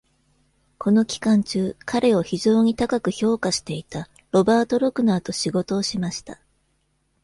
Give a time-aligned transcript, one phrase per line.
[0.79, 6.41] この期間中、彼を非常に高く評価していた、ロバート・ロクナーと仕事をしました。